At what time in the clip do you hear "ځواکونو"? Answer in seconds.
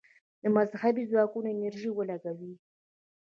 1.11-1.47